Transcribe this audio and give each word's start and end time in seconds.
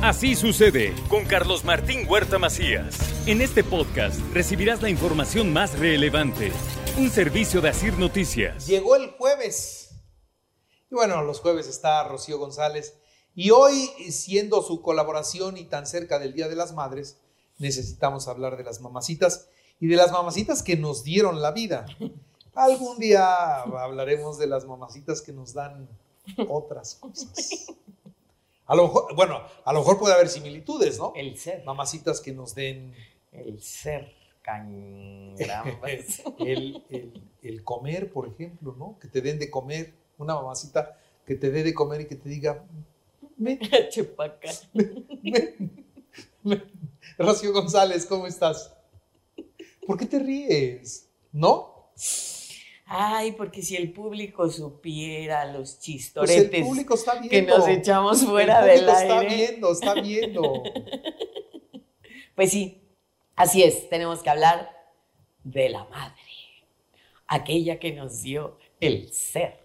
Así 0.00 0.36
sucede 0.36 0.94
con 1.08 1.24
Carlos 1.24 1.64
Martín 1.64 2.06
Huerta 2.08 2.38
Macías. 2.38 2.96
En 3.26 3.40
este 3.40 3.64
podcast 3.64 4.20
recibirás 4.32 4.80
la 4.80 4.90
información 4.90 5.52
más 5.52 5.76
relevante. 5.76 6.52
Un 6.96 7.10
servicio 7.10 7.60
de 7.60 7.70
Asir 7.70 7.98
Noticias. 7.98 8.68
Llegó 8.68 8.94
el 8.94 9.10
jueves. 9.10 9.90
Y 10.88 10.94
bueno, 10.94 11.24
los 11.24 11.40
jueves 11.40 11.66
está 11.66 12.04
Rocío 12.04 12.38
González. 12.38 12.94
Y 13.34 13.50
hoy, 13.50 13.88
siendo 14.12 14.62
su 14.62 14.82
colaboración 14.82 15.56
y 15.56 15.64
tan 15.64 15.84
cerca 15.84 16.20
del 16.20 16.32
Día 16.32 16.46
de 16.46 16.54
las 16.54 16.72
Madres, 16.74 17.18
necesitamos 17.58 18.28
hablar 18.28 18.56
de 18.56 18.62
las 18.62 18.80
mamacitas 18.80 19.48
y 19.80 19.88
de 19.88 19.96
las 19.96 20.12
mamacitas 20.12 20.62
que 20.62 20.76
nos 20.76 21.02
dieron 21.02 21.42
la 21.42 21.50
vida. 21.50 21.86
Algún 22.54 22.98
día 22.98 23.62
hablaremos 23.62 24.38
de 24.38 24.46
las 24.46 24.64
mamacitas 24.64 25.22
que 25.22 25.32
nos 25.32 25.54
dan 25.54 25.88
otras 26.48 26.94
cosas. 26.94 27.66
A 28.68 28.76
lo 28.76 28.84
mejor, 28.84 29.14
bueno, 29.16 29.42
a 29.64 29.72
lo 29.72 29.80
mejor 29.80 29.98
puede 29.98 30.14
haber 30.14 30.28
similitudes, 30.28 30.98
¿no? 30.98 31.12
El 31.16 31.36
ser. 31.36 31.64
Mamacitas 31.64 32.20
que 32.20 32.32
nos 32.32 32.54
den 32.54 32.94
El 33.32 33.60
ser 33.60 34.14
can... 34.42 35.34
el, 36.38 36.84
el- 36.90 37.22
el 37.42 37.64
comer, 37.64 38.10
por 38.12 38.28
ejemplo, 38.28 38.74
¿no? 38.78 38.98
Que 39.00 39.08
te 39.08 39.20
den 39.20 39.38
de 39.38 39.50
comer, 39.50 39.94
una 40.18 40.34
mamacita 40.34 40.98
que 41.26 41.34
te 41.34 41.50
dé 41.50 41.62
de 41.62 41.74
comer 41.74 42.02
y 42.02 42.06
que 42.06 42.16
te 42.16 42.28
diga, 42.28 42.64
ven, 43.36 43.58
Chupaca. 43.90 44.50
ven, 44.74 45.86
ven. 46.42 46.62
Rocío 47.18 47.52
González, 47.52 48.06
¿cómo 48.06 48.26
estás? 48.26 48.72
¿Por 49.86 49.96
qué 49.98 50.06
te 50.06 50.18
ríes? 50.18 51.08
¿No? 51.32 51.90
Ay, 52.90 53.32
porque 53.32 53.60
si 53.62 53.76
el 53.76 53.92
público 53.92 54.48
supiera 54.50 55.44
los 55.44 55.72
Pues 55.74 55.78
el 55.78 55.80
chistoretes 55.80 56.64
público 56.66 56.94
está 56.94 57.12
viendo. 57.14 57.28
que 57.30 57.42
nos 57.42 57.68
echamos 57.68 58.24
fuera 58.24 58.60
el 58.60 58.66
del 58.66 58.78
público 58.80 58.98
está 58.98 59.18
aire. 59.20 59.34
viendo, 59.36 59.72
está 59.72 59.94
viendo. 59.94 60.62
Pues 62.34 62.52
sí, 62.52 62.80
así 63.34 63.64
es, 63.64 63.88
tenemos 63.90 64.22
que 64.22 64.30
hablar 64.30 64.70
de 65.42 65.68
la 65.70 65.84
madre, 65.86 66.14
aquella 67.26 67.80
que 67.80 67.92
nos 67.92 68.22
dio 68.22 68.58
el 68.80 69.12
ser 69.12 69.58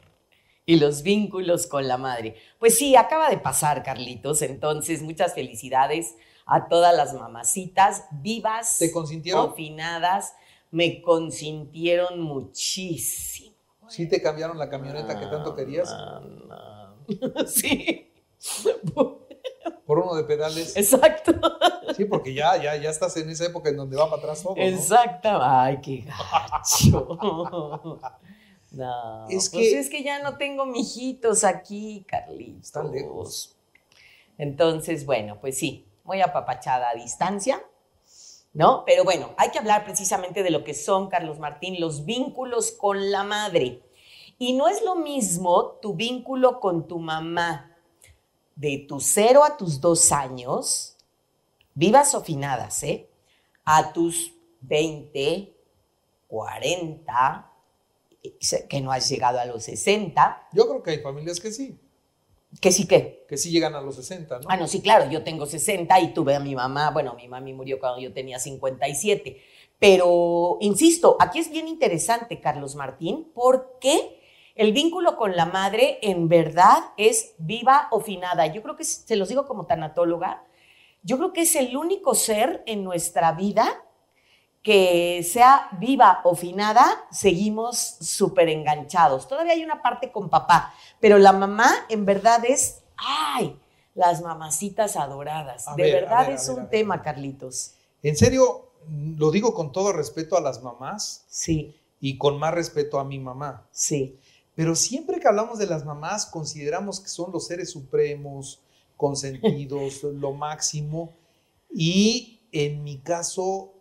y 0.65 0.77
los 0.77 1.03
vínculos 1.03 1.67
con 1.67 1.87
la 1.87 1.97
madre. 1.97 2.35
Pues 2.57 2.75
sí, 2.77 2.95
acaba 2.95 3.29
de 3.29 3.37
pasar, 3.37 3.83
Carlitos, 3.83 4.41
entonces 4.41 5.03
muchas 5.03 5.35
felicidades 5.35 6.15
a 6.47 6.67
todas 6.67 6.95
las 6.95 7.13
mamacitas 7.13 8.05
vivas, 8.11 8.79
¿Te 8.79 8.91
consintieron? 8.91 9.47
confinadas, 9.49 10.33
me 10.73 11.01
consintieron 11.01 12.19
muchísimo. 12.19 13.55
¿Sí 13.89 14.07
te 14.09 14.21
cambiaron 14.21 14.57
la 14.57 14.69
camioneta 14.69 15.19
que 15.19 15.27
tanto 15.27 15.55
querías? 15.55 15.89
Ah, 15.91 16.19
no. 16.21 16.93
Sí. 17.47 18.11
Por 19.85 19.99
uno 19.99 20.15
de 20.15 20.23
pedales. 20.23 20.75
Exacto. 20.77 21.33
Sí, 21.95 22.05
porque 22.05 22.33
ya, 22.33 22.55
ya, 22.61 22.75
ya 22.77 22.89
estás 22.89 23.15
en 23.17 23.29
esa 23.29 23.45
época 23.45 23.69
en 23.69 23.77
donde 23.77 23.97
va 23.97 24.09
para 24.09 24.21
atrás 24.21 24.41
todo. 24.41 24.55
¿no? 24.55 24.61
Exacto. 24.61 25.29
Ay, 25.41 25.79
qué 25.81 26.05
gacho. 26.05 27.19
No, 28.71 29.27
Es 29.29 29.35
es 29.43 29.49
que- 29.51 29.57
que, 29.59 29.79
es 29.79 29.89
que 29.91 30.01
ya 30.03 30.23
no 30.23 30.37
tengo 30.37 30.65
mijitos 30.65 31.43
aquí, 31.43 32.03
Carlitos. 32.07 32.63
Están 32.65 32.91
lejos. 32.91 33.55
Entonces, 34.39 35.05
bueno, 35.05 35.37
pues 35.39 35.59
sí, 35.59 35.85
muy 36.03 36.21
apapachada 36.21 36.89
a 36.89 36.95
distancia, 36.95 37.61
¿no? 38.53 38.83
Pero 38.85 39.03
bueno, 39.03 39.33
hay 39.37 39.49
que 39.49 39.59
hablar 39.59 39.83
precisamente 39.83 40.43
de 40.43 40.51
lo 40.51 40.63
que 40.63 40.73
son, 40.73 41.09
Carlos 41.09 41.39
Martín, 41.39 41.79
los 41.79 42.05
vínculos 42.05 42.71
con 42.71 43.11
la 43.11 43.23
madre. 43.23 43.81
Y 44.37 44.53
no 44.53 44.67
es 44.67 44.83
lo 44.83 44.95
mismo 44.95 45.79
tu 45.81 45.95
vínculo 45.95 46.59
con 46.59 46.87
tu 46.87 46.99
mamá 46.99 47.75
de 48.55 48.85
tus 48.87 49.05
cero 49.05 49.43
a 49.43 49.57
tus 49.57 49.81
dos 49.81 50.11
años, 50.11 50.97
vivas 51.73 52.13
o 52.13 52.21
finadas, 52.21 52.83
¿eh? 52.83 53.09
A 53.65 53.93
tus 53.93 54.33
20, 54.61 55.53
40, 56.27 57.51
que 58.69 58.81
no 58.81 58.91
has 58.91 59.09
llegado 59.09 59.39
a 59.39 59.45
los 59.45 59.63
60, 59.63 60.49
Yo 60.53 60.67
creo 60.67 60.83
que 60.83 60.91
hay 60.91 60.99
familias 60.99 61.39
que 61.39 61.51
sí, 61.51 61.79
que 62.61 62.71
sí 62.71 62.87
que. 62.87 63.25
que 63.27 63.37
sí 63.37 63.51
llegan 63.51 63.75
a 63.75 63.81
los 63.81 63.95
60, 63.95 64.39
¿no? 64.39 64.47
Ah, 64.49 64.57
no, 64.57 64.67
sí, 64.67 64.81
claro, 64.81 65.09
yo 65.09 65.23
tengo 65.23 65.45
60 65.45 65.99
y 66.01 66.13
tuve 66.13 66.35
a 66.35 66.39
mi 66.39 66.55
mamá, 66.55 66.91
bueno, 66.91 67.13
mi 67.15 67.27
mami 67.27 67.53
murió 67.53 67.79
cuando 67.79 67.99
yo 67.99 68.13
tenía 68.13 68.39
57. 68.39 69.41
Pero, 69.79 70.57
insisto, 70.61 71.17
aquí 71.19 71.39
es 71.39 71.51
bien 71.51 71.67
interesante, 71.67 72.39
Carlos 72.39 72.75
Martín, 72.75 73.31
porque 73.33 74.19
el 74.55 74.71
vínculo 74.71 75.17
con 75.17 75.35
la 75.35 75.45
madre 75.45 75.99
en 76.01 76.29
verdad 76.29 76.77
es 76.95 77.35
viva 77.37 77.87
o 77.91 77.99
finada. 77.99 78.47
Yo 78.47 78.61
creo 78.61 78.75
que, 78.75 78.83
se 78.83 79.15
los 79.15 79.29
digo 79.29 79.45
como 79.45 79.65
tanatóloga, 79.65 80.45
yo 81.01 81.17
creo 81.17 81.33
que 81.33 81.41
es 81.41 81.55
el 81.55 81.75
único 81.75 82.15
ser 82.15 82.63
en 82.65 82.83
nuestra 82.83 83.33
vida 83.33 83.82
que 84.63 85.27
sea 85.29 85.67
viva 85.77 86.21
o 86.23 86.35
finada, 86.35 87.05
seguimos 87.11 87.77
súper 87.77 88.47
enganchados. 88.47 89.27
Todavía 89.27 89.53
hay 89.53 89.63
una 89.63 89.81
parte 89.81 90.11
con 90.11 90.29
papá, 90.29 90.73
pero 91.01 91.17
la 91.17 91.33
mamá 91.33 91.69
en 91.89 92.05
verdad 92.05 92.43
es, 92.45 92.81
ay, 92.95 93.59
las 93.93 94.21
mamacitas 94.21 94.95
adoradas. 94.95 95.67
A 95.67 95.75
de 95.75 95.83
ver, 95.83 95.93
verdad 96.03 96.27
ver, 96.27 96.35
es 96.35 96.47
ver, 96.47 96.57
un 96.57 96.69
tema, 96.69 97.01
Carlitos. 97.01 97.73
En 98.01 98.15
serio, 98.15 98.69
lo 98.89 99.31
digo 99.31 99.53
con 99.53 99.71
todo 99.71 99.91
respeto 99.93 100.37
a 100.37 100.41
las 100.41 100.63
mamás 100.63 101.25
Sí, 101.27 101.75
y 101.99 102.17
con 102.17 102.39
más 102.39 102.53
respeto 102.53 102.99
a 102.99 103.03
mi 103.03 103.19
mamá. 103.19 103.67
sí. 103.71 104.17
Pero 104.55 104.75
siempre 104.75 105.19
que 105.19 105.27
hablamos 105.27 105.57
de 105.57 105.65
las 105.65 105.83
mamás, 105.83 106.27
consideramos 106.27 106.99
que 106.99 107.09
son 107.09 107.31
los 107.31 107.47
seres 107.47 107.71
supremos, 107.71 108.61
consentidos, 108.97 110.03
lo 110.13 110.31
máximo. 110.33 111.11
Y 111.73 112.39
en 112.51 112.83
mi 112.83 112.99
caso, 112.99 113.72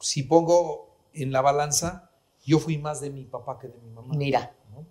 si 0.00 0.22
pongo 0.22 0.96
en 1.12 1.32
la 1.32 1.40
balanza, 1.40 2.10
yo 2.44 2.58
fui 2.58 2.78
más 2.78 3.00
de 3.00 3.10
mi 3.10 3.24
papá 3.24 3.58
que 3.58 3.68
de 3.68 3.78
mi 3.78 3.90
mamá. 3.90 4.14
Mira, 4.16 4.54
¿no? 4.72 4.86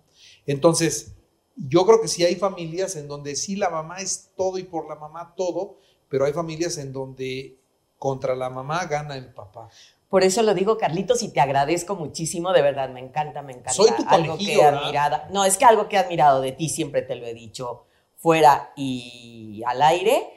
Entonces, 0.46 1.14
yo 1.56 1.84
creo 1.86 2.00
que 2.00 2.08
sí 2.08 2.24
hay 2.24 2.36
familias 2.36 2.96
en 2.96 3.08
donde 3.08 3.34
sí 3.34 3.56
la 3.56 3.70
mamá 3.70 3.98
es 3.98 4.30
todo 4.36 4.58
y 4.58 4.64
por 4.64 4.88
la 4.88 4.94
mamá 4.94 5.34
todo, 5.36 5.78
pero 6.08 6.24
hay 6.24 6.32
familias 6.32 6.78
en 6.78 6.92
donde 6.92 7.56
contra 7.98 8.36
la 8.36 8.48
mamá 8.48 8.84
gana 8.86 9.16
el 9.16 9.32
papá. 9.32 9.68
por 10.08 10.22
eso 10.22 10.42
lo 10.42 10.54
digo, 10.54 10.78
Carlitos, 10.78 11.22
y 11.22 11.30
te 11.32 11.40
agradezco 11.40 11.96
muchísimo, 11.96 12.52
de 12.52 12.62
verdad, 12.62 12.88
me 12.90 13.00
encanta, 13.00 13.42
me 13.42 13.52
encanta. 13.52 13.72
Soy 13.72 13.88
tu 13.88 14.04
algo 14.08 14.32
conejillo, 14.32 14.46
que 14.46 14.52
he 14.52 14.64
¿verdad? 14.64 14.82
admirado. 14.82 15.22
No, 15.32 15.44
es 15.44 15.58
que 15.58 15.64
algo 15.64 15.88
que 15.88 15.96
he 15.96 15.98
admirado 15.98 16.40
de 16.40 16.52
ti, 16.52 16.68
siempre 16.68 17.02
te 17.02 17.16
lo 17.16 17.26
he 17.26 17.34
dicho, 17.34 17.86
fuera 18.16 18.72
y 18.76 19.62
al 19.66 19.82
aire, 19.82 20.32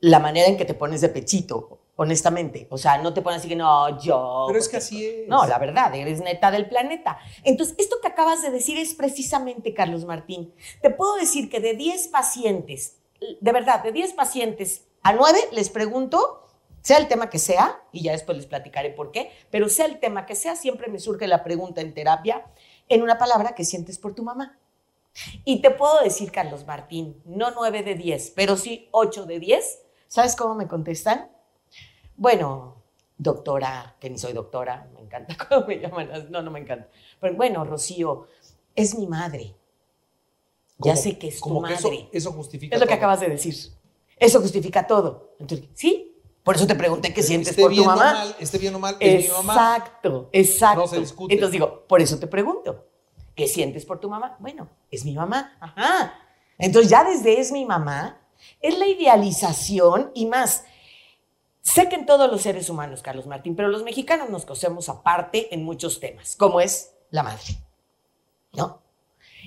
la 0.00 0.18
manera 0.18 0.48
en 0.48 0.56
que 0.56 0.64
te 0.64 0.74
pones 0.74 1.00
de 1.00 1.08
pechito, 1.08 1.77
honestamente. 2.00 2.68
O 2.70 2.78
sea, 2.78 2.98
no 2.98 3.12
te 3.12 3.22
pones 3.22 3.40
así 3.40 3.48
que 3.48 3.56
no, 3.56 4.00
yo. 4.00 4.44
Pero 4.46 4.58
es 4.58 4.68
que 4.68 4.76
así 4.76 5.04
es. 5.04 5.28
No, 5.28 5.44
la 5.46 5.58
verdad, 5.58 5.92
eres 5.96 6.20
neta 6.20 6.52
del 6.52 6.68
planeta. 6.68 7.18
Entonces, 7.42 7.74
esto 7.76 7.96
que 8.00 8.06
acabas 8.06 8.40
de 8.40 8.52
decir 8.52 8.78
es 8.78 8.94
precisamente, 8.94 9.74
Carlos 9.74 10.04
Martín. 10.04 10.54
Te 10.80 10.90
puedo 10.90 11.16
decir 11.16 11.50
que 11.50 11.58
de 11.58 11.74
10 11.74 12.08
pacientes, 12.08 12.98
de 13.40 13.52
verdad, 13.52 13.82
de 13.82 13.90
10 13.90 14.12
pacientes 14.12 14.86
a 15.02 15.12
9 15.12 15.48
les 15.50 15.70
pregunto, 15.70 16.46
sea 16.82 16.98
el 16.98 17.08
tema 17.08 17.30
que 17.30 17.40
sea, 17.40 17.82
y 17.90 18.04
ya 18.04 18.12
después 18.12 18.38
les 18.38 18.46
platicaré 18.46 18.90
por 18.90 19.10
qué, 19.10 19.32
pero 19.50 19.68
sea 19.68 19.86
el 19.86 19.98
tema 19.98 20.24
que 20.24 20.36
sea, 20.36 20.54
siempre 20.54 20.86
me 20.86 21.00
surge 21.00 21.26
la 21.26 21.42
pregunta 21.42 21.80
en 21.80 21.94
terapia 21.94 22.46
en 22.88 23.02
una 23.02 23.18
palabra 23.18 23.56
que 23.56 23.64
sientes 23.64 23.98
por 23.98 24.14
tu 24.14 24.22
mamá. 24.22 24.56
Y 25.44 25.62
te 25.62 25.72
puedo 25.72 26.00
decir, 26.04 26.30
Carlos 26.30 26.64
Martín, 26.64 27.20
no 27.24 27.50
9 27.50 27.82
de 27.82 27.96
10, 27.96 28.34
pero 28.36 28.56
sí 28.56 28.88
8 28.92 29.26
de 29.26 29.40
10. 29.40 29.82
¿Sabes 30.06 30.36
cómo 30.36 30.54
me 30.54 30.68
contestan? 30.68 31.28
Bueno, 32.18 32.82
doctora, 33.16 33.96
que 34.00 34.10
ni 34.10 34.18
soy 34.18 34.32
doctora, 34.32 34.88
me 34.94 35.00
encanta 35.00 35.36
cómo 35.48 35.66
me 35.66 35.78
llaman. 35.78 36.10
No, 36.30 36.42
no 36.42 36.50
me 36.50 36.58
encanta. 36.60 36.88
Pero 37.20 37.34
bueno, 37.36 37.64
Rocío, 37.64 38.26
es 38.74 38.98
mi 38.98 39.06
madre. 39.06 39.54
Ya 40.78 40.92
Como- 40.92 40.96
sé 41.02 41.18
que 41.18 41.28
es 41.28 41.36
tu 41.36 41.40
como 41.40 41.62
que 41.62 41.74
eso, 41.74 41.88
madre. 41.88 42.08
eso 42.12 42.32
justifica 42.32 42.74
Es 42.76 42.80
lo 42.80 42.86
que 42.86 42.92
todo. 42.94 42.98
acabas 42.98 43.20
de 43.20 43.28
decir. 43.28 43.54
Eso 44.16 44.40
justifica 44.40 44.86
todo. 44.86 45.34
Entonces, 45.38 45.68
sí, 45.74 46.16
por 46.42 46.56
eso 46.56 46.66
te 46.66 46.74
pregunté 46.74 47.14
qué 47.14 47.22
sientes 47.22 47.50
Esté 47.50 47.62
por 47.62 47.70
tu 47.70 47.76
bien 47.76 47.88
o 47.88 47.92
mamá. 47.96 48.12
mal, 48.12 48.36
esté 48.40 48.58
bien 48.58 48.74
o 48.74 48.78
mal, 48.80 48.96
es 49.00 49.24
mi 49.24 49.30
mamá. 49.32 49.52
Exacto, 49.54 50.28
exacto. 50.32 50.80
No 50.82 50.86
se 50.88 50.98
discute. 51.00 51.34
Entonces 51.34 51.52
digo, 51.52 51.84
por 51.86 52.00
eso 52.00 52.18
te 52.18 52.26
pregunto, 52.26 52.84
¿qué 53.36 53.46
sientes 53.46 53.84
por 53.86 54.00
tu 54.00 54.08
mamá? 54.10 54.36
Bueno, 54.40 54.68
es 54.90 55.04
mi 55.04 55.14
mamá. 55.14 55.56
Ajá. 55.60 56.14
Entonces 56.58 56.90
ya 56.90 57.04
desde 57.04 57.38
es 57.40 57.52
mi 57.52 57.64
mamá, 57.64 58.20
es 58.60 58.76
la 58.78 58.86
idealización 58.88 60.10
y 60.14 60.26
más. 60.26 60.64
Sé 61.74 61.88
que 61.88 61.96
en 61.96 62.06
todos 62.06 62.30
los 62.30 62.42
seres 62.42 62.70
humanos, 62.70 63.02
Carlos 63.02 63.26
Martín, 63.26 63.54
pero 63.56 63.68
los 63.68 63.82
mexicanos 63.82 64.30
nos 64.30 64.44
cosemos 64.46 64.88
aparte 64.88 65.52
en 65.54 65.64
muchos 65.64 66.00
temas, 66.00 66.34
como 66.36 66.60
es 66.60 66.92
la 67.10 67.22
madre. 67.22 67.42
¿No? 68.54 68.82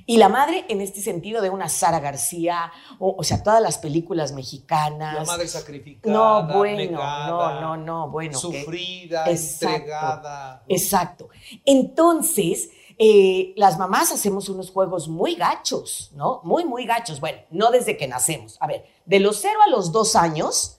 Y 0.06 0.18
la 0.18 0.30
madre 0.30 0.66
en 0.70 0.82
este 0.82 1.02
sentido 1.02 1.42
de 1.42 1.50
una 1.50 1.68
Sara 1.70 2.00
García, 2.00 2.72
o, 3.00 3.16
o 3.18 3.24
sea, 3.24 3.44
todas 3.44 3.62
las 3.62 3.78
películas 3.78 4.32
mexicanas. 4.34 5.16
La 5.16 5.24
madre 5.26 5.48
sacrificada, 5.48 6.14
No, 6.16 6.58
bueno, 6.58 6.78
negada, 6.78 7.28
no, 7.28 7.62
no, 7.62 7.78
no, 7.78 8.10
bueno. 8.10 8.32
que- 8.32 8.38
sufrida, 8.38 9.30
Exacto. 9.30 9.76
entregada. 9.76 10.64
Exacto. 10.68 11.30
Entonces, 11.66 12.70
eh, 12.98 13.54
las 13.58 13.78
mamás 13.78 14.12
hacemos 14.12 14.48
unos 14.50 14.70
juegos 14.72 15.08
muy 15.08 15.36
gachos, 15.36 16.12
¿no? 16.14 16.42
Muy, 16.44 16.66
muy 16.66 16.86
gachos. 16.86 17.20
Bueno, 17.20 17.40
no 17.50 17.72
desde 17.72 17.98
que 17.98 18.08
nacemos. 18.08 18.58
A 18.60 18.68
ver, 18.68 18.86
de 19.06 19.20
los 19.20 19.38
cero 19.42 19.60
a 19.66 19.70
los 19.70 19.92
dos 19.92 20.16
años, 20.16 20.78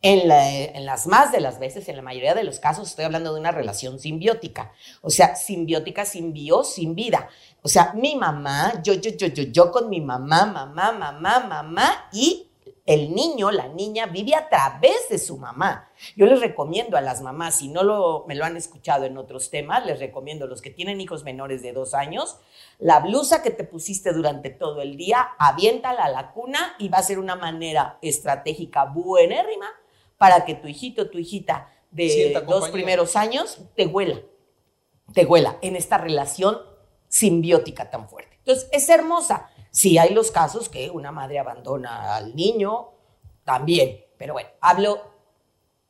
en, 0.00 0.86
las 0.86 1.06
más 1.06 1.32
de 1.32 1.40
las 1.40 1.58
veces, 1.58 1.88
en 1.88 1.96
la 1.96 2.02
mayoría 2.02 2.34
de 2.34 2.44
los 2.44 2.60
casos, 2.60 2.88
estoy 2.88 3.04
hablando 3.04 3.34
de 3.34 3.40
una 3.40 3.50
relación 3.50 3.98
simbiótica. 3.98 4.72
O 5.02 5.10
sea, 5.10 5.34
simbiótica, 5.34 6.04
simbio, 6.04 6.62
sin 6.62 6.94
vida. 6.94 7.28
O 7.62 7.68
sea, 7.68 7.92
mi 7.94 8.14
mamá, 8.14 8.80
yo, 8.82 8.94
yo, 8.94 9.10
yo, 9.10 9.26
yo, 9.26 9.44
yo 9.44 9.72
con 9.72 9.90
mi 9.90 10.00
mamá, 10.00 10.46
mamá, 10.46 10.92
mamá, 10.92 11.40
mamá 11.40 12.08
y 12.12 12.44
el 12.86 13.14
niño, 13.14 13.50
la 13.50 13.68
niña 13.68 14.06
vive 14.06 14.34
a 14.34 14.48
través 14.48 15.10
de 15.10 15.18
su 15.18 15.36
mamá. 15.36 15.90
Yo 16.16 16.24
les 16.24 16.40
recomiendo 16.40 16.96
a 16.96 17.02
las 17.02 17.20
mamás, 17.20 17.56
si 17.56 17.68
no 17.68 17.82
lo, 17.82 18.24
me 18.26 18.34
lo 18.34 18.46
han 18.46 18.56
escuchado 18.56 19.04
en 19.04 19.18
otros 19.18 19.50
temas, 19.50 19.84
les 19.84 19.98
recomiendo 19.98 20.46
a 20.46 20.48
los 20.48 20.62
que 20.62 20.70
tienen 20.70 20.98
hijos 20.98 21.22
menores 21.22 21.60
de 21.60 21.72
dos 21.72 21.92
años, 21.92 22.38
la 22.78 23.00
blusa 23.00 23.42
que 23.42 23.50
te 23.50 23.64
pusiste 23.64 24.14
durante 24.14 24.48
todo 24.48 24.80
el 24.80 24.96
día, 24.96 25.28
aviéntala 25.38 26.04
a 26.04 26.08
la 26.08 26.32
cuna 26.32 26.76
y 26.78 26.88
va 26.88 26.98
a 26.98 27.02
ser 27.02 27.18
una 27.18 27.36
manera 27.36 27.98
estratégica 28.00 28.84
buenérrima 28.84 29.68
para 30.18 30.44
que 30.44 30.54
tu 30.54 30.68
hijito, 30.68 31.08
tu 31.10 31.18
hijita 31.18 31.72
de 31.90 32.42
dos 32.46 32.68
primeros 32.68 33.16
años 33.16 33.60
te 33.74 33.86
huela, 33.86 34.20
te 35.14 35.24
huela 35.24 35.56
en 35.62 35.76
esta 35.76 35.96
relación 35.96 36.58
simbiótica 37.08 37.88
tan 37.88 38.08
fuerte. 38.08 38.36
Entonces, 38.38 38.68
es 38.72 38.88
hermosa. 38.88 39.50
Sí 39.70 39.96
hay 39.96 40.12
los 40.12 40.30
casos 40.30 40.68
que 40.68 40.90
una 40.90 41.12
madre 41.12 41.38
abandona 41.38 42.16
al 42.16 42.34
niño, 42.34 42.90
también, 43.44 44.04
pero 44.18 44.34
bueno, 44.34 44.50
hablo 44.60 45.00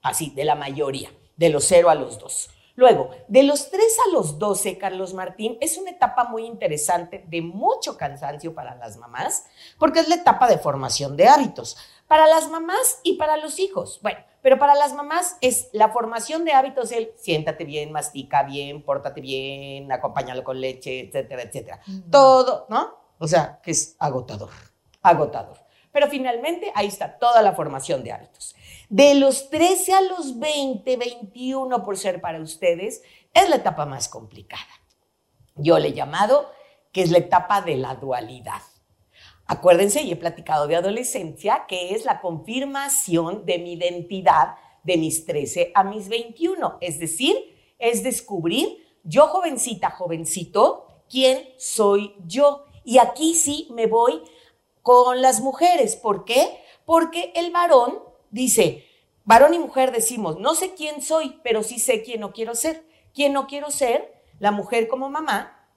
así 0.02 0.30
de 0.30 0.44
la 0.44 0.54
mayoría, 0.54 1.10
de 1.36 1.48
los 1.48 1.64
0 1.64 1.90
a 1.90 1.94
los 1.96 2.18
2. 2.18 2.50
Luego, 2.76 3.10
de 3.26 3.42
los 3.42 3.70
3 3.70 3.82
a 4.06 4.12
los 4.12 4.38
12, 4.38 4.78
Carlos 4.78 5.12
Martín, 5.12 5.58
es 5.60 5.76
una 5.78 5.90
etapa 5.90 6.22
muy 6.22 6.46
interesante 6.46 7.24
de 7.26 7.42
mucho 7.42 7.96
cansancio 7.96 8.54
para 8.54 8.76
las 8.76 8.96
mamás, 8.96 9.46
porque 9.80 9.98
es 9.98 10.08
la 10.08 10.14
etapa 10.14 10.46
de 10.46 10.58
formación 10.58 11.16
de 11.16 11.26
hábitos, 11.26 11.76
para 12.08 12.26
las 12.26 12.50
mamás 12.50 13.00
y 13.04 13.16
para 13.16 13.36
los 13.36 13.60
hijos. 13.60 14.00
Bueno, 14.02 14.18
pero 14.42 14.58
para 14.58 14.74
las 14.74 14.94
mamás 14.94 15.36
es 15.40 15.68
la 15.72 15.90
formación 15.90 16.44
de 16.44 16.52
hábitos, 16.52 16.90
el 16.90 17.12
siéntate 17.16 17.64
bien, 17.64 17.92
mastica 17.92 18.42
bien, 18.42 18.82
pórtate 18.82 19.20
bien, 19.20 19.92
acompáñalo 19.92 20.42
con 20.42 20.60
leche, 20.60 21.00
etcétera, 21.00 21.42
etcétera. 21.42 21.80
Todo, 22.10 22.66
¿no? 22.68 22.96
O 23.18 23.28
sea, 23.28 23.60
que 23.62 23.72
es 23.72 23.94
agotador, 23.98 24.50
agotador. 25.02 25.58
Pero 25.92 26.08
finalmente 26.08 26.72
ahí 26.74 26.86
está 26.86 27.18
toda 27.18 27.42
la 27.42 27.52
formación 27.52 28.02
de 28.04 28.12
hábitos. 28.12 28.54
De 28.88 29.14
los 29.14 29.50
13 29.50 29.92
a 29.92 30.00
los 30.00 30.38
20, 30.38 30.96
21 30.96 31.84
por 31.84 31.96
ser 31.96 32.20
para 32.20 32.40
ustedes, 32.40 33.02
es 33.34 33.48
la 33.50 33.56
etapa 33.56 33.84
más 33.84 34.08
complicada. 34.08 34.62
Yo 35.56 35.78
le 35.78 35.88
he 35.88 35.92
llamado 35.92 36.50
que 36.92 37.02
es 37.02 37.10
la 37.10 37.18
etapa 37.18 37.60
de 37.60 37.76
la 37.76 37.96
dualidad. 37.96 38.62
Acuérdense, 39.50 40.02
y 40.02 40.12
he 40.12 40.16
platicado 40.16 40.66
de 40.66 40.76
adolescencia, 40.76 41.64
que 41.66 41.94
es 41.94 42.04
la 42.04 42.20
confirmación 42.20 43.46
de 43.46 43.58
mi 43.58 43.72
identidad 43.72 44.56
de 44.84 44.98
mis 44.98 45.24
13 45.24 45.72
a 45.74 45.84
mis 45.84 46.08
21. 46.08 46.76
Es 46.82 46.98
decir, 46.98 47.34
es 47.78 48.02
descubrir 48.02 48.86
yo 49.04 49.26
jovencita, 49.28 49.90
jovencito, 49.90 50.86
quién 51.08 51.48
soy 51.56 52.14
yo 52.26 52.66
y 52.84 52.98
aquí 52.98 53.34
sí 53.34 53.68
me 53.70 53.86
voy 53.86 54.22
con 54.82 55.22
las 55.22 55.40
mujeres. 55.40 55.96
¿Por 55.96 56.26
qué? 56.26 56.62
Porque 56.84 57.32
el 57.34 57.50
varón 57.50 58.00
dice, 58.30 58.84
varón 59.24 59.54
y 59.54 59.58
mujer 59.58 59.92
decimos, 59.92 60.38
no 60.38 60.54
sé 60.54 60.74
quién 60.74 61.00
soy, 61.00 61.40
pero 61.42 61.62
sí 61.62 61.78
sé 61.78 62.02
quién 62.02 62.20
no 62.20 62.32
quiero 62.32 62.54
ser. 62.54 62.86
¿Quién 63.14 63.32
no 63.32 63.46
quiero 63.46 63.70
ser? 63.70 64.22
La 64.38 64.50
mujer 64.50 64.88
como 64.88 65.08
mamá, 65.08 65.70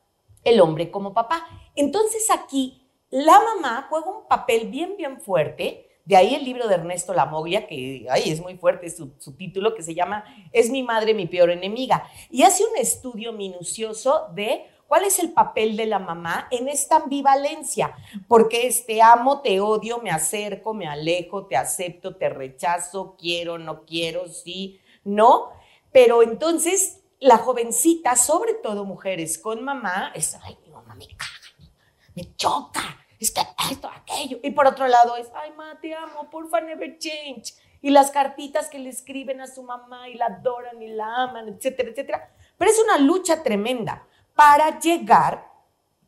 el 0.44 0.60
hombre 0.60 0.92
como 0.92 1.14
papá. 1.14 1.48
Entonces 1.76 2.30
aquí 2.30 2.81
la 3.12 3.40
mamá 3.40 3.88
juega 3.90 4.10
un 4.10 4.28
papel 4.28 4.70
bien, 4.70 4.96
bien 4.98 5.22
fuerte. 5.22 5.88
De 6.04 6.16
ahí 6.16 6.34
el 6.34 6.44
libro 6.44 6.68
de 6.68 6.74
Ernesto 6.74 7.14
Lamoglia, 7.14 7.68
que 7.68 8.08
ay, 8.10 8.32
es 8.32 8.42
muy 8.42 8.58
fuerte 8.58 8.90
su, 8.90 9.12
título, 9.38 9.76
que 9.76 9.84
se 9.84 9.94
llama 9.94 10.24
Es 10.52 10.70
mi 10.70 10.82
madre 10.82 11.14
mi 11.14 11.28
peor 11.28 11.52
enemiga. 11.52 12.10
Y 12.30 12.44
hace 12.44 12.64
un 12.64 12.76
estudio 12.78 13.34
minucioso 13.34 14.28
de 14.34 14.66
¿Cuál 14.92 15.06
es 15.06 15.20
el 15.20 15.32
papel 15.32 15.78
de 15.78 15.86
la 15.86 16.00
mamá 16.00 16.50
en 16.52 16.68
esta 16.68 16.98
ambivalencia? 16.98 17.96
Porque 18.28 18.68
es 18.68 18.86
te 18.86 19.02
amo, 19.02 19.40
te 19.40 19.62
odio, 19.62 20.00
me 20.00 20.12
acerco, 20.12 20.74
me 20.74 20.86
alejo, 20.86 21.46
te 21.46 21.56
acepto, 21.56 22.18
te 22.18 22.28
rechazo, 22.28 23.16
quiero, 23.18 23.58
no 23.58 23.86
quiero, 23.86 24.28
sí, 24.28 24.82
no. 25.06 25.54
Pero 25.94 26.24
entonces 26.24 27.04
la 27.22 27.38
jovencita, 27.38 28.18
sobre 28.18 28.56
todo 28.56 28.84
mujeres 28.84 29.38
con 29.38 29.64
mamá, 29.64 30.12
es, 30.14 30.38
ay, 30.42 30.58
mi 30.66 30.72
mamá 30.72 30.94
me 30.96 31.08
caga, 31.08 31.72
me 32.14 32.36
choca, 32.36 33.01
es 33.22 33.32
que 33.32 33.42
esto, 33.72 33.90
aquello. 33.90 34.40
Y 34.44 34.52
por 34.52 34.68
otro 34.68 34.88
lado 34.88 35.16
es, 35.16 35.28
ay, 35.36 35.52
mamá, 35.52 35.80
te 35.80 35.94
amo, 35.94 36.30
porfa, 36.30 36.60
never 36.60 36.98
change. 36.98 37.54
Y 37.82 37.92
las 37.92 38.12
cartitas 38.12 38.68
que 38.68 38.80
le 38.80 38.90
escriben 38.90 39.42
a 39.42 39.48
su 39.48 39.64
mamá 39.64 40.10
y 40.10 40.16
la 40.16 40.26
adoran 40.26 40.82
y 40.82 40.88
la 40.88 41.24
aman, 41.24 41.48
etcétera, 41.48 41.90
etcétera. 41.90 42.34
Pero 42.58 42.72
es 42.72 42.80
una 42.80 42.98
lucha 42.98 43.44
tremenda 43.44 44.08
para 44.36 44.80
llegar 44.80 45.52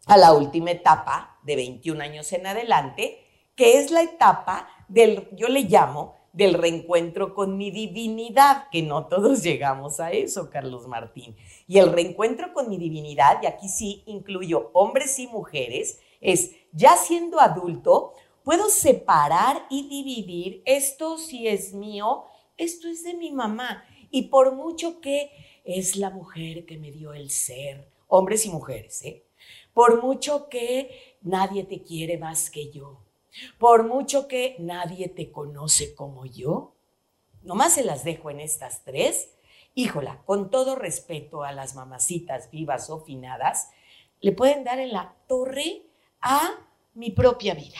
a 0.08 0.18
la 0.18 0.34
última 0.34 0.72
etapa 0.72 1.40
de 1.44 1.56
21 1.56 2.04
años 2.04 2.34
en 2.34 2.48
adelante, 2.48 3.20
que 3.56 3.80
es 3.80 3.92
la 3.92 4.02
etapa 4.02 4.68
del, 4.88 5.30
yo 5.34 5.48
le 5.48 5.62
llamo, 5.62 6.16
del 6.34 6.56
reencuentro 6.56 7.36
con 7.36 7.58
mi 7.58 7.70
divinidad, 7.70 8.68
que 8.72 8.82
no 8.82 9.06
todos 9.06 9.44
llegamos 9.44 10.00
a 10.00 10.12
eso, 10.12 10.50
Carlos 10.50 10.88
Martín. 10.88 11.36
Y 11.68 11.78
el 11.78 11.92
reencuentro 11.92 12.54
con 12.54 12.70
mi 12.70 12.78
divinidad, 12.78 13.40
y 13.44 13.46
aquí 13.46 13.70
sí 13.70 14.04
incluyo 14.08 14.72
hombres 14.74 15.20
y 15.20 15.28
mujeres, 15.28 16.00
es 16.24 16.56
ya 16.72 16.96
siendo 16.96 17.40
adulto, 17.40 18.14
puedo 18.44 18.70
separar 18.70 19.66
y 19.70 19.88
dividir 19.90 20.64
esto 20.66 21.18
si 21.18 21.48
es 21.48 21.74
mío, 21.74 22.24
esto 22.58 22.88
es 22.88 23.04
de 23.04 23.14
mi 23.14 23.32
mamá. 23.32 23.86
Y 24.10 24.24
por 24.24 24.56
mucho 24.56 25.02
que 25.02 25.32
es 25.64 25.96
la 25.96 26.10
mujer 26.10 26.66
que 26.66 26.78
me 26.78 26.92
dio 26.92 27.14
el 27.14 27.30
ser, 27.30 27.92
hombres 28.08 28.46
y 28.46 28.50
mujeres, 28.50 29.04
¿eh? 29.04 29.26
Por 29.74 30.02
mucho 30.02 30.50
que 30.50 31.18
nadie 31.22 31.64
te 31.64 31.84
quiere 31.84 32.18
más 32.18 32.50
que 32.50 32.72
yo, 32.72 33.02
por 33.58 33.88
mucho 33.88 34.28
que 34.28 34.56
nadie 34.60 35.10
te 35.10 35.32
conoce 35.32 35.96
como 35.96 36.26
yo, 36.26 36.76
nomás 37.42 37.74
se 37.74 37.84
las 37.84 38.04
dejo 38.04 38.30
en 38.30 38.40
estas 38.40 38.84
tres. 38.84 39.30
Híjola, 39.76 40.22
con 40.26 40.52
todo 40.52 40.76
respeto 40.76 41.44
a 41.44 41.52
las 41.52 41.74
mamacitas 41.74 42.52
vivas 42.52 42.92
o 42.92 43.00
finadas, 43.00 43.70
le 44.22 44.32
pueden 44.32 44.64
dar 44.64 44.80
en 44.80 44.94
la 44.94 45.16
torre 45.28 45.88
a 46.24 46.52
mi 46.96 47.12
propia 47.12 47.54
vida. 47.54 47.80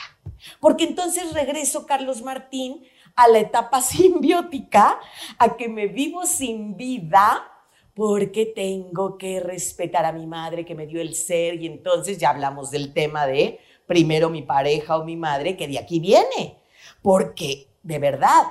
Porque 0.60 0.84
entonces 0.84 1.32
regreso, 1.32 1.86
Carlos 1.86 2.22
Martín, 2.22 2.84
a 3.16 3.28
la 3.28 3.38
etapa 3.38 3.80
simbiótica, 3.82 5.00
a 5.38 5.56
que 5.56 5.68
me 5.68 5.86
vivo 5.88 6.26
sin 6.26 6.76
vida 6.76 7.50
porque 7.94 8.46
tengo 8.46 9.16
que 9.16 9.40
respetar 9.40 10.04
a 10.04 10.12
mi 10.12 10.26
madre 10.26 10.64
que 10.64 10.74
me 10.74 10.86
dio 10.86 11.00
el 11.00 11.14
ser 11.14 11.62
y 11.62 11.66
entonces 11.66 12.18
ya 12.18 12.30
hablamos 12.30 12.70
del 12.72 12.92
tema 12.92 13.24
de 13.26 13.60
primero 13.86 14.30
mi 14.30 14.42
pareja 14.42 14.98
o 14.98 15.04
mi 15.04 15.16
madre, 15.16 15.56
que 15.56 15.68
de 15.68 15.78
aquí 15.78 16.00
viene, 16.00 16.58
porque 17.02 17.68
de 17.82 17.98
verdad, 17.98 18.44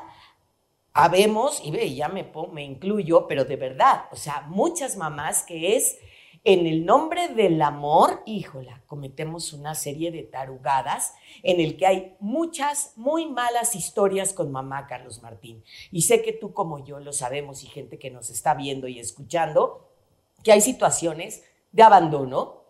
habemos, 0.93 1.59
y 1.65 1.71
ve, 1.71 1.93
ya 1.93 2.07
me, 2.07 2.31
me 2.51 2.63
incluyo, 2.63 3.27
pero 3.27 3.45
de 3.45 3.55
verdad, 3.55 4.05
o 4.11 4.15
sea, 4.15 4.45
muchas 4.47 4.95
mamás 4.95 5.43
que 5.43 5.75
es 5.75 5.97
en 6.45 6.67
el 6.67 6.85
nombre 6.85 7.29
del 7.29 7.61
amor, 7.61 8.21
híjola, 8.25 8.81
cometemos 8.85 9.53
una 9.53 9.75
serie 9.75 10.11
de 10.11 10.23
tarugadas 10.23 11.13
en 11.41 11.61
el 11.61 11.77
que 11.77 11.85
hay 11.85 12.15
muchas 12.19 12.93
muy 12.97 13.27
malas 13.27 13.75
historias 13.75 14.33
con 14.33 14.51
mamá 14.51 14.85
Carlos 14.87 15.21
Martín. 15.21 15.63
Y 15.89 16.01
sé 16.01 16.21
que 16.21 16.33
tú 16.33 16.51
como 16.51 16.83
yo 16.83 16.99
lo 16.99 17.13
sabemos 17.13 17.63
y 17.63 17.67
gente 17.67 17.97
que 17.97 18.11
nos 18.11 18.29
está 18.29 18.55
viendo 18.55 18.89
y 18.89 18.99
escuchando, 18.99 19.89
que 20.43 20.51
hay 20.51 20.59
situaciones 20.59 21.43
de 21.71 21.83
abandono, 21.83 22.63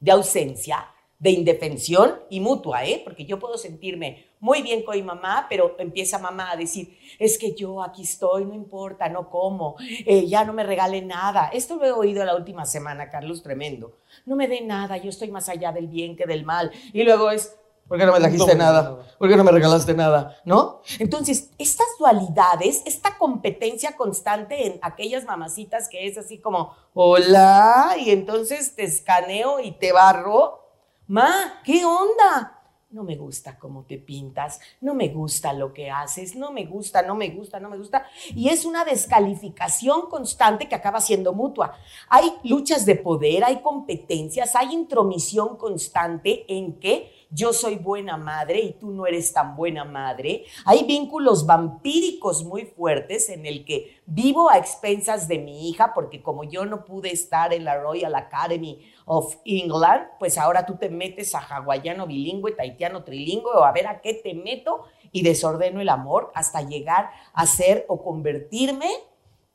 de 0.00 0.12
ausencia, 0.12 0.93
de 1.24 1.30
indefensión 1.30 2.20
y 2.28 2.38
mutua, 2.38 2.84
¿eh? 2.84 3.00
Porque 3.02 3.24
yo 3.24 3.38
puedo 3.38 3.56
sentirme 3.56 4.26
muy 4.40 4.60
bien 4.60 4.82
con 4.82 4.94
mi 4.94 5.02
mamá, 5.02 5.46
pero 5.48 5.74
empieza 5.78 6.18
mamá 6.18 6.50
a 6.50 6.56
decir, 6.56 6.98
es 7.18 7.38
que 7.38 7.54
yo 7.54 7.82
aquí 7.82 8.02
estoy, 8.02 8.44
no 8.44 8.52
importa, 8.52 9.08
no 9.08 9.30
como, 9.30 9.76
eh, 9.80 10.26
ya 10.26 10.44
no 10.44 10.52
me 10.52 10.64
regale 10.64 11.00
nada. 11.00 11.48
Esto 11.50 11.76
lo 11.76 11.86
he 11.86 11.92
oído 11.92 12.22
la 12.26 12.36
última 12.36 12.66
semana, 12.66 13.08
Carlos, 13.08 13.42
tremendo. 13.42 13.96
No 14.26 14.36
me 14.36 14.48
dé 14.48 14.60
nada, 14.60 14.98
yo 14.98 15.08
estoy 15.08 15.30
más 15.30 15.48
allá 15.48 15.72
del 15.72 15.86
bien 15.86 16.14
que 16.14 16.26
del 16.26 16.44
mal. 16.44 16.70
Y 16.92 17.02
luego 17.04 17.30
es, 17.30 17.56
¿por 17.88 17.96
qué 17.96 18.04
no 18.04 18.12
me 18.12 18.20
trajiste 18.20 18.54
nada? 18.54 19.16
¿Por 19.18 19.26
qué 19.26 19.34
no 19.34 19.44
me 19.44 19.52
regalaste 19.52 19.94
nada? 19.94 20.36
¿No? 20.44 20.82
Entonces, 20.98 21.52
estas 21.56 21.86
dualidades, 21.98 22.82
esta 22.84 23.16
competencia 23.16 23.96
constante 23.96 24.66
en 24.66 24.78
aquellas 24.82 25.24
mamacitas 25.24 25.88
que 25.88 26.06
es 26.06 26.18
así 26.18 26.36
como, 26.36 26.76
hola, 26.92 27.96
y 27.98 28.10
entonces 28.10 28.76
te 28.76 28.84
escaneo 28.84 29.60
y 29.60 29.70
te 29.70 29.90
barro 29.92 30.63
Ma, 31.06 31.60
¿qué 31.64 31.84
onda? 31.84 32.64
no 32.94 33.02
me 33.02 33.16
gusta 33.16 33.58
cómo 33.58 33.82
te 33.82 33.98
pintas, 33.98 34.60
no 34.80 34.94
me 34.94 35.08
gusta 35.08 35.52
lo 35.52 35.74
que 35.74 35.90
haces, 35.90 36.36
no 36.36 36.52
me 36.52 36.64
gusta, 36.64 37.02
no 37.02 37.16
me 37.16 37.28
gusta, 37.30 37.58
no 37.58 37.68
me 37.68 37.76
gusta. 37.76 38.06
Y 38.36 38.48
es 38.48 38.64
una 38.64 38.84
descalificación 38.84 40.02
constante 40.02 40.68
que 40.68 40.76
acaba 40.76 41.00
siendo 41.00 41.32
mutua. 41.32 41.76
Hay 42.08 42.32
luchas 42.44 42.86
de 42.86 42.94
poder, 42.94 43.42
hay 43.42 43.60
competencias, 43.62 44.54
hay 44.54 44.72
intromisión 44.72 45.56
constante 45.56 46.44
en 46.46 46.78
que 46.78 47.23
yo 47.34 47.52
soy 47.52 47.76
buena 47.76 48.16
madre 48.16 48.60
y 48.60 48.72
tú 48.74 48.92
no 48.92 49.06
eres 49.06 49.32
tan 49.32 49.56
buena 49.56 49.84
madre. 49.84 50.44
Hay 50.64 50.84
vínculos 50.84 51.44
vampíricos 51.44 52.44
muy 52.44 52.64
fuertes 52.64 53.28
en 53.28 53.44
el 53.44 53.64
que 53.64 54.00
vivo 54.06 54.48
a 54.48 54.58
expensas 54.58 55.26
de 55.26 55.38
mi 55.38 55.68
hija 55.68 55.92
porque 55.94 56.22
como 56.22 56.44
yo 56.44 56.64
no 56.64 56.84
pude 56.84 57.10
estar 57.10 57.52
en 57.52 57.64
la 57.64 57.76
Royal 57.80 58.14
Academy 58.14 58.80
of 59.04 59.34
England, 59.44 60.06
pues 60.20 60.38
ahora 60.38 60.64
tú 60.64 60.76
te 60.76 60.88
metes 60.88 61.34
a 61.34 61.40
hawaiano 61.40 62.06
bilingüe, 62.06 62.52
taitiano 62.52 63.02
trilingüe 63.02 63.52
o 63.52 63.64
a 63.64 63.72
ver 63.72 63.88
a 63.88 64.00
qué 64.00 64.14
te 64.14 64.34
meto 64.34 64.84
y 65.10 65.22
desordeno 65.22 65.80
el 65.80 65.88
amor 65.88 66.30
hasta 66.34 66.62
llegar 66.62 67.10
a 67.32 67.46
ser 67.46 67.84
o 67.88 68.02
convertirme 68.02 68.90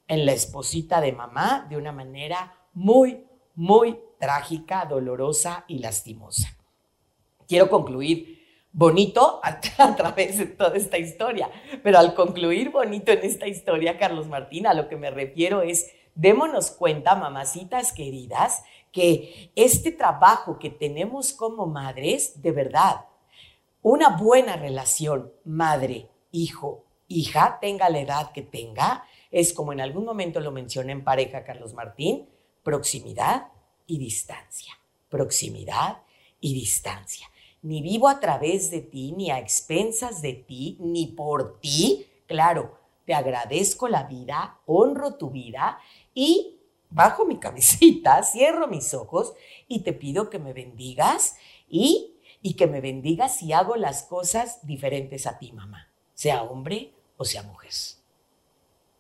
en 0.08 0.26
la 0.26 0.34
esposita 0.34 1.00
de 1.00 1.14
mamá 1.14 1.66
de 1.70 1.78
una 1.78 1.94
manera 1.94 2.54
muy, 2.74 3.26
muy 3.56 4.00
trágica, 4.20 4.86
dolorosa 4.86 5.64
y 5.68 5.80
lastimosa 5.80 6.59
quiero 7.50 7.68
concluir 7.68 8.40
bonito 8.72 9.42
a, 9.44 9.60
través 9.96 10.38
de 10.38 10.46
toda 10.46 10.78
esta 10.78 10.98
historia. 10.98 11.50
Pero 11.84 11.98
al 11.98 12.14
concluir 12.14 12.70
bonito 12.70 13.12
en 13.12 13.24
esta 13.24 13.48
historia, 13.48 13.98
Carlos 13.98 14.28
Martín, 14.28 14.68
a 14.68 14.74
lo 14.74 14.88
que 14.88 14.96
me 14.96 15.10
refiero 15.10 15.62
es, 15.62 15.92
démonos 16.16 16.72
cuenta, 16.72 17.16
mamacitas 17.16 17.92
queridas, 17.92 18.64
que 18.92 19.52
este 19.56 19.92
trabajo 19.92 20.58
que 20.60 20.70
tenemos 20.70 21.34
como 21.34 21.66
madres, 21.66 22.42
de 22.42 22.52
verdad, 22.52 23.06
una 23.82 24.10
buena 24.10 24.56
relación 24.56 25.32
madre, 25.44 26.10
hijo, 26.32 26.86
hija, 27.08 27.60
tenga 27.62 27.90
la 27.90 28.00
edad 28.00 28.32
que 28.32 28.42
tenga, 28.42 29.04
es 29.32 29.54
como 29.54 29.74
en 29.74 29.82
algún 29.82 30.06
momento 30.06 30.40
lo 30.40 30.52
mencioné 30.52 30.92
en 30.92 31.04
pareja, 31.04 31.44
Carlos 31.44 31.74
Martín, 31.74 32.28
proximidad 32.64 33.48
y 33.86 34.00
distancia. 34.00 34.74
Proximidad 35.08 36.02
y 36.40 36.54
distancia 36.54 37.29
ni 37.62 37.82
vivo 37.82 38.08
a 38.08 38.20
través 38.20 38.72
de 38.72 38.82
ti, 38.82 39.12
ni 39.12 39.32
a 39.32 39.40
expensas 39.40 40.22
de 40.22 40.34
ti, 40.34 40.78
ni 40.80 41.08
por 41.08 41.60
ti. 41.60 42.06
Claro, 42.28 42.78
te 43.06 43.14
agradezco 43.14 43.88
la 43.88 44.04
vida, 44.04 44.60
honro 44.66 45.16
tu 45.16 45.30
vida 45.30 45.80
y 46.14 46.60
bajo 46.90 47.26
mi 47.26 47.38
cabecita, 47.38 48.24
cierro 48.32 48.68
mis 48.68 48.94
ojos 48.94 49.34
y 49.68 49.82
te 49.82 49.94
pido 49.94 50.30
que 50.30 50.40
me 50.40 50.54
bendigas 50.54 51.36
y, 51.68 52.16
y 52.42 52.54
que 52.54 52.68
me 52.68 52.82
bendigas 52.82 53.38
si 53.38 53.54
hago 53.54 53.76
las 53.76 54.04
cosas 54.04 54.66
diferentes 54.66 55.28
a 55.28 55.40
ti, 55.40 55.52
mamá, 55.52 55.92
sea 56.14 56.44
hombre 56.44 56.94
o 57.18 57.26
sea 57.26 57.44
mujer. 57.44 57.72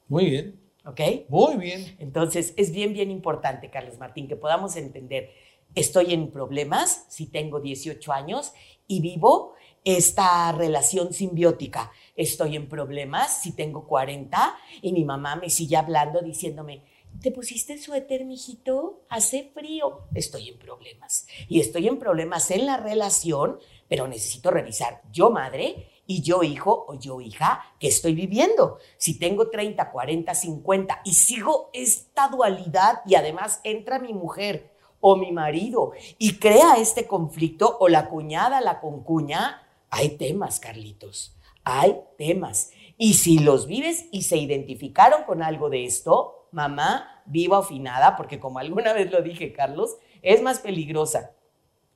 Muy 0.08 0.25
bien. 0.25 0.60
¿Ok? 0.86 1.00
Muy 1.30 1.58
bien. 1.58 1.96
Entonces, 2.00 2.54
es 2.58 2.72
bien, 2.72 2.94
bien 2.94 3.12
importante, 3.12 3.70
Carlos 3.70 4.00
Martín, 4.00 4.28
que 4.28 4.36
podamos 4.36 4.75
entender 4.75 5.30
estoy 5.75 6.13
en 6.13 6.31
problemas 6.31 7.05
si 7.09 7.27
tengo 7.27 7.59
18 7.59 8.11
años 8.11 8.53
y 8.88 9.01
vivo 9.01 9.53
esta 9.85 10.51
relación 10.51 11.13
simbiótica. 11.13 11.91
Estoy 12.15 12.55
en 12.55 12.67
problemas 12.67 13.41
si 13.41 13.53
tengo 13.53 13.88
40 13.88 14.57
y 14.81 14.91
mi 14.91 15.05
mamá 15.05 15.35
me 15.35 15.49
sigue 15.49 15.77
hablando 15.77 16.21
diciéndome, 16.21 16.83
¿te 17.21 17.31
pusiste 17.31 17.77
suéter, 17.77 18.25
mijito? 18.25 19.05
Hace 19.09 19.51
frío. 19.53 20.01
Estoy 20.13 20.49
en 20.49 20.59
problemas. 20.59 21.27
Y 21.47 21.59
estoy 21.59 21.88
en 21.88 21.97
problemas 21.97 22.51
en 22.51 22.65
la 22.65 22.77
relación, 22.77 23.59
pero 23.88 24.07
necesito 24.07 24.51
revisar 24.51 25.01
yo 25.11 25.29
madre 25.29 25.88
y 26.05 26.21
yo 26.23 26.43
hijo 26.43 26.85
o 26.88 26.99
yo 26.99 27.21
hija 27.21 27.63
que 27.79 27.88
estoy 27.88 28.15
viviendo. 28.15 28.79
Si 28.97 29.17
tengo 29.17 29.49
30, 29.49 29.91
40, 29.91 30.33
50 30.33 31.01
y 31.05 31.13
sigo 31.13 31.69
esta 31.71 32.27
dualidad 32.27 33.01
y 33.05 33.15
además 33.15 33.61
entra 33.63 33.99
mi 33.99 34.13
mujer 34.13 34.78
o 35.01 35.15
mi 35.15 35.32
marido 35.32 35.91
y 36.18 36.38
crea 36.38 36.75
este 36.77 37.08
conflicto 37.08 37.77
o 37.79 37.88
la 37.88 38.08
cuñada, 38.10 38.62
la 38.62 38.79
concuña, 38.79 39.63
hay 39.89 40.10
temas, 40.18 40.60
Carlitos, 40.60 41.36
hay 41.63 42.00
temas. 42.18 42.72
Y 42.98 43.13
si 43.13 43.39
los 43.39 43.65
vives 43.65 44.06
y 44.12 44.24
se 44.24 44.38
identificaron 44.38 45.24
con 45.24 45.41
algo 45.41 45.70
de 45.70 45.86
esto, 45.86 46.48
mamá 46.51 47.24
viva 47.25 47.60
o 47.60 47.63
finada, 47.63 48.15
porque 48.18 48.39
como 48.39 48.60
alguna 48.60 48.94
vez 48.94 49.12
lo 49.12 49.22
dije, 49.22 49.53
Carlos, 49.53 49.98
es 50.22 50.41
más 50.41 50.60
peligrosa 50.60 51.32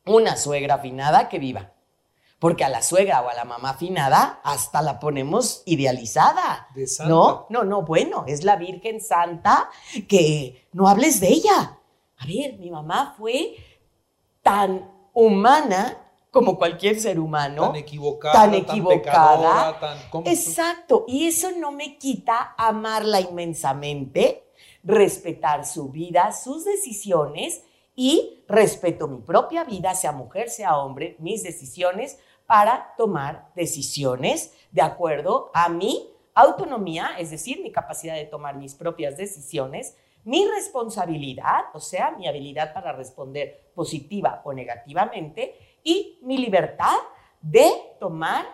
una 0.06 0.38
suegra 0.38 0.76
afinada 0.76 1.30
que 1.30 1.40
viva. 1.40 1.72
Porque 2.40 2.66
a 2.66 2.70
la 2.70 2.82
suegra 2.82 3.22
o 3.22 3.30
a 3.30 3.34
la 3.34 3.46
mamá 3.46 3.72
afinada 3.72 4.42
hasta 4.44 4.82
la 4.82 5.00
ponemos 5.00 5.64
idealizada. 5.66 6.68
De 6.76 6.88
santa. 6.88 7.10
No, 7.10 7.46
no, 7.50 7.64
no, 7.64 7.84
bueno, 7.84 8.26
es 8.28 8.44
la 8.44 8.58
Virgen 8.58 9.00
Santa 9.00 9.70
que 10.10 10.68
no 10.74 10.90
hables 10.90 11.22
de 11.22 11.30
ella. 11.30 11.80
A 12.24 12.26
ver, 12.26 12.58
mi 12.58 12.72
mamá 12.72 13.16
fue 13.18 13.56
tan 14.42 14.90
humana 15.14 15.98
como 16.32 16.58
cualquier 16.58 17.00
ser 17.00 17.20
humano. 17.20 17.68
Tan 17.68 17.76
equivocada. 17.76 18.34
Tan 18.34 18.54
equivocada. 18.56 19.80
Tan 19.80 20.00
tan, 20.10 20.28
Exacto. 20.28 21.06
Y 21.08 21.28
eso 21.28 21.52
no 21.52 21.72
me 21.72 21.98
quita 21.98 22.56
amarla 22.58 23.22
inmensamente, 23.22 24.44
respetar 24.84 25.66
su 25.66 25.90
vida, 25.90 26.32
sus 26.32 26.66
decisiones 26.66 27.64
y 27.96 28.44
respeto 28.48 29.08
mi 29.08 29.20
propia 29.20 29.64
vida, 29.64 29.94
sea 29.94 30.12
mujer, 30.12 30.50
sea 30.50 30.78
hombre, 30.78 31.16
mis 31.20 31.44
decisiones 31.44 32.18
para 32.48 32.96
tomar 32.98 33.52
decisiones 33.56 34.54
de 34.72 34.82
acuerdo 34.82 35.52
a 35.54 35.70
mi 35.70 36.10
autonomía, 36.34 37.12
es 37.20 37.30
decir, 37.30 37.62
mi 37.62 37.72
capacidad 37.72 38.16
de 38.16 38.26
tomar 38.26 38.56
mis 38.56 38.74
propias 38.74 39.18
decisiones 39.18 39.96
mi 40.26 40.48
responsabilidad, 40.48 41.66
o 41.74 41.80
sea, 41.80 42.12
mi 42.12 42.28
habilidad 42.28 42.74
para 42.74 42.94
responder 42.94 43.72
positiva 43.76 44.42
o 44.46 44.54
negativamente, 44.54 45.80
y 45.84 46.20
mi 46.24 46.38
libertad 46.38 46.96
de 47.42 47.70
tomar 48.00 48.46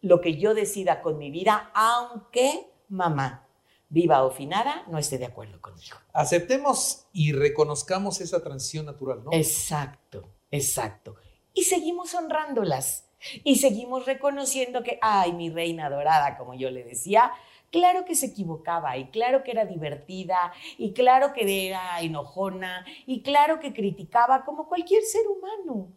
lo 0.00 0.20
que 0.20 0.36
yo 0.36 0.54
decida 0.54 1.02
con 1.02 1.18
mi 1.18 1.30
vida, 1.30 1.70
aunque 1.74 2.70
mamá, 2.88 3.46
viva 3.88 4.24
o 4.24 4.30
finada, 4.30 4.84
no 4.88 4.98
esté 4.98 5.18
de 5.18 5.26
acuerdo 5.26 5.60
conmigo. 5.60 5.96
Aceptemos 6.12 7.06
y 7.12 7.32
reconozcamos 7.32 8.20
esa 8.20 8.42
transición 8.42 8.86
natural, 8.86 9.22
¿no? 9.24 9.32
Exacto, 9.32 10.28
exacto. 10.50 11.16
Y 11.52 11.64
seguimos 11.64 12.14
honrándolas. 12.14 13.06
Y 13.44 13.56
seguimos 13.56 14.06
reconociendo 14.06 14.82
que, 14.82 14.98
ay, 15.02 15.34
mi 15.34 15.50
reina 15.50 15.90
dorada, 15.90 16.38
como 16.38 16.54
yo 16.54 16.70
le 16.70 16.84
decía, 16.84 17.32
Claro 17.70 18.04
que 18.04 18.14
se 18.14 18.26
equivocaba 18.26 18.96
y 18.96 19.10
claro 19.10 19.44
que 19.44 19.52
era 19.52 19.64
divertida 19.64 20.52
y 20.76 20.92
claro 20.92 21.32
que 21.32 21.68
era 21.68 22.00
enojona 22.00 22.84
y 23.06 23.22
claro 23.22 23.60
que 23.60 23.72
criticaba 23.72 24.44
como 24.44 24.68
cualquier 24.68 25.02
ser 25.04 25.22
humano. 25.28 25.88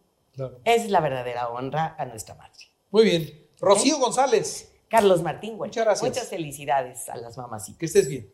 Es 0.64 0.88
la 0.90 1.00
verdadera 1.00 1.48
honra 1.48 1.96
a 1.98 2.04
nuestra 2.06 2.34
madre. 2.34 2.70
Muy 2.90 3.04
bien. 3.04 3.48
Rocío 3.60 3.98
González. 3.98 4.70
Carlos 4.88 5.22
Martín, 5.22 5.56
Muchas 5.56 5.84
gracias. 5.84 6.08
Muchas 6.08 6.28
felicidades 6.28 7.08
a 7.08 7.16
las 7.16 7.36
mamás. 7.36 7.72
Que 7.78 7.86
estés 7.86 8.08
bien. 8.08 8.32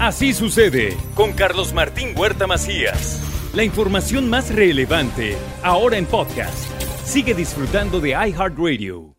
Así 0.00 0.32
sucede 0.32 0.96
con 1.14 1.32
Carlos 1.32 1.72
Martín 1.72 2.18
Huerta 2.18 2.46
Macías. 2.46 3.20
La 3.54 3.64
información 3.64 4.30
más 4.30 4.54
relevante, 4.54 5.36
ahora 5.62 5.98
en 5.98 6.06
podcast. 6.06 6.70
Sigue 7.04 7.34
disfrutando 7.34 8.00
de 8.00 8.10
iHeartRadio. 8.10 9.09